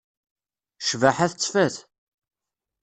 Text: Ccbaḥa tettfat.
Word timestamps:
Ccbaḥa 0.81 1.27
tettfat. 1.31 1.75